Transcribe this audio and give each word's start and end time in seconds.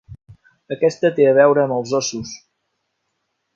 Aquesta 0.75 1.11
té 1.19 1.27
a 1.31 1.35
veure 1.41 1.63
amb 1.65 1.77
els 1.77 1.95
óssos. 2.01 2.35